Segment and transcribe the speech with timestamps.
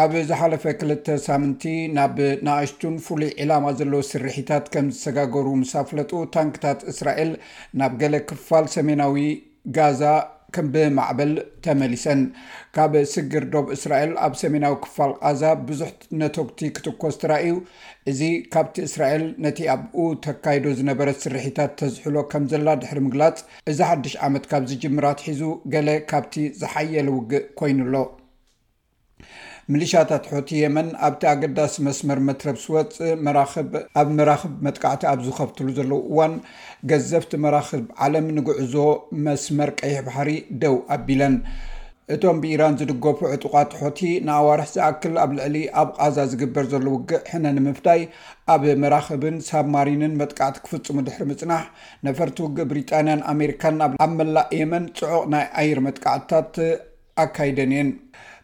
[0.00, 1.62] ኣብ ዝሓለፈ ክልተ ሳምንቲ
[1.96, 7.30] ናብ ናእሽቱን ፍሉይ ዕላማ ዘለ ስርሕታት ከም ዝተጋገሩ ምሳፍለጡ ታንክታት እስራኤል
[7.80, 9.24] ናብ ገለ ክፋል ሰሜናዊ
[9.76, 10.02] ጋዛ
[10.56, 11.32] ከም ብማዕበል
[11.64, 12.20] ተመሊሰን
[12.76, 17.54] ካብ ስግር ዶብ እስራኤል ኣብ ሰሜናዊ ክፋል ጋዛ ብዙሕ ነቶክቲ ክትኮስ ትራእዩ
[18.12, 18.20] እዚ
[18.54, 23.40] ካብቲ እስራኤል ነቲ ኣብኡ ተካይዶ ዝነበረ ስርሕታት ተዝሕሎ ከም ዘላ ድሕሪ ምግላፅ
[23.72, 25.42] እዚ ሓድሽ ዓመት ካብዚጅምራት ሒዙ
[25.74, 27.96] ገለ ካብቲ ዝሓየለ ውግእ ኮይኑኣሎ
[29.72, 32.94] ምልሻታት ሕቲ የመን ኣብቲ ኣገዳሲ መስመር መትረብ ስወፅ
[34.00, 36.34] ኣብ መራክብ መጥቃዕቲ ኣብ ዝከብትሉ ዘለው እዋን
[36.90, 38.74] ገዘፍቲ መራክብ ዓለም ንጉዕዞ
[39.26, 40.30] መስመር ቀይሕባሕሪ
[40.62, 41.36] ደው ኣቢለን
[42.14, 47.44] እቶም ብኢራን ዝድገፉ ዕጡቓት ሖቲ ንኣዋርሒ ዝኣክል ኣብ ልዕሊ ኣብ ቓዛ ዝግበር ዘሎ ውግእ ሕነ
[47.56, 48.00] ንምፍታይ
[48.54, 51.64] ኣብ መራክብን ሳብማሪንን መጥቃዕቲ ክፍፅሙ ድሕሪ ምፅናሕ
[52.08, 56.54] ነፈርቲ ውግእ ብሪጣንያን ኣሜሪካን ኣብ መላእ የመን ፅዑቕ ናይ ኣየር መጥቃዕትታት
[57.26, 57.88] ኣካይደን እየን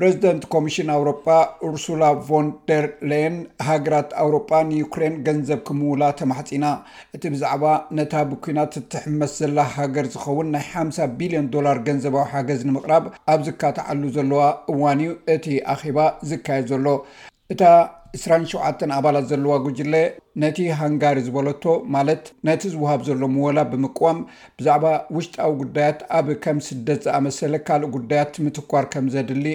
[0.00, 1.26] ፕረዚደንት ኮሚሽን ኣውሮጳ
[1.74, 3.36] ርሱላ ፎንደር ለየን
[3.68, 6.66] ሃገራት ኣውሮጳ ንዩክራን ገንዘብ ክምውላ ተማሕፂና
[7.16, 7.62] እቲ ብዛዕባ
[7.98, 13.04] ነታ ብኩናት ዝትሕመስ ዘላ ሃገር ዝኸውን ናይ ሓሳ ቢልዮን ዶላር ገንዘባዊ ሓገዝ ንምቕራብ
[13.34, 15.98] ኣብ ዝካታዓሉ ዘለዋ እዋን እዩ እቲ ኣኼባ
[16.32, 16.86] ዝካየድ ዘሎ
[17.54, 17.62] እታ
[18.24, 19.94] 2ራሸ ኣባላት ዘለዋ ጉጅለ
[20.44, 21.64] ነቲ ሃንጋሪ ዝበለቶ
[21.96, 24.20] ማለት ነቲ ዝውሃብ ዘሎ ምወላ ብምቁም
[24.58, 24.84] ብዛዕባ
[25.18, 29.46] ውሽጣዊ ጉዳያት ኣብ ከም ስደት ዝኣመሰለ ካልእ ጉዳያት ምትኳር ከም ዘድሊ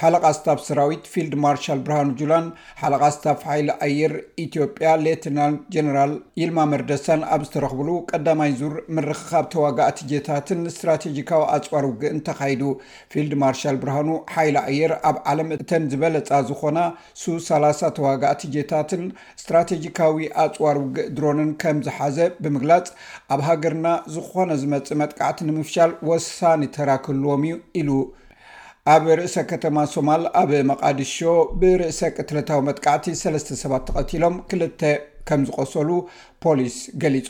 [0.00, 2.46] ሓለቓ ስታፍ ሰራዊት ፊልድ ማርሻል ብርሃኑ ጁላን
[2.82, 9.98] ሓለቓ ስታፍ ሓይሊ ኣየር ኢትዮጵያ ሌትናንት ጀነራል ኢልማ መርደሰን ኣብ ዝተረክብሉ ቀዳማይ ዙር ምርክካብ ተዋጋእቲ
[10.12, 12.62] ጀታትን እስትራቴጂካዊ ኣፅባር ውግእን ተካይዱ
[13.14, 16.78] ፊልድ ማርሻል ብርሃኑ ሓይሊ ኣየር ኣብ ዓለም እተን ዝበለፃ ዝኮና
[17.24, 19.04] ሱ ሳ0 ተዋጋእቲ ጀታትን
[19.40, 20.08] እስትራተጂካዊ
[20.44, 22.86] ኣፅዋር ውግእ ድሮንን ከም ዝሓዘ ብምግላፅ
[23.34, 27.90] ኣብ ሃገርና ዝኾነ ዝመፅእ መጥቃዕቲ ንምፍሻል ወሳኒ ተራክልዎም እዩ ኢሉ
[28.94, 31.16] ኣብ ርእሰ ከተማ ሶማል ኣብ መቃዲሾ
[31.62, 34.82] ብርእሰ ቅትልታዊ መጥቃዕቲ 3ስ ሰባት ተቐቲሎም ክልተ
[35.30, 35.90] ከም ዝቆሰሉ
[36.44, 37.28] ፖሊስ ገሊፁ